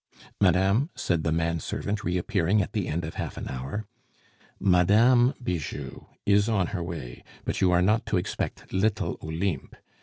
[0.41, 3.85] "Madame," said the man servant, reappearing at the end of half an hour,
[4.59, 9.75] "Madame Bijou is on her way, but you are not to expect little Olympe.